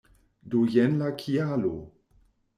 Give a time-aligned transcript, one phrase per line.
[0.53, 1.71] Do jen la kialo!